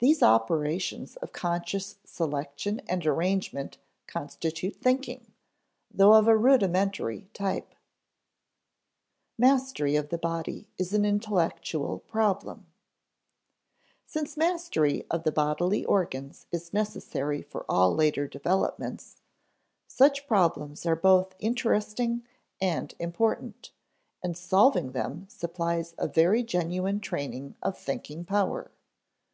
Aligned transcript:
These 0.00 0.22
operations 0.22 1.16
of 1.16 1.32
conscious 1.32 1.96
selection 2.04 2.80
and 2.88 3.06
arrangement 3.06 3.78
constitute 4.06 4.76
thinking, 4.76 5.32
though 5.90 6.14
of 6.14 6.26
a 6.28 6.36
rudimentary 6.36 7.28
type. 7.32 7.70
[Sidenote: 7.74 7.78
Mastery 9.38 9.96
of 9.96 10.08
the 10.10 10.18
body 10.18 10.68
is 10.76 10.92
an 10.92 11.06
intellectual 11.06 12.00
problem] 12.00 12.66
Since 14.06 14.36
mastery 14.38 15.06
of 15.10 15.24
the 15.24 15.32
bodily 15.32 15.84
organs 15.86 16.46
is 16.52 16.74
necessary 16.74 17.42
for 17.42 17.64
all 17.68 17.94
later 17.94 18.26
developments, 18.28 19.20
such 19.86 20.26
problems 20.26 20.84
are 20.86 20.96
both 20.96 21.34
interesting 21.38 22.26
and 22.60 22.94
important, 22.98 23.70
and 24.22 24.36
solving 24.36 24.92
them 24.92 25.26
supplies 25.28 25.94
a 25.98 26.06
very 26.08 26.42
genuine 26.42 27.00
training 27.00 27.54
of 27.62 27.76
thinking 27.76 28.24
power. 28.26 28.70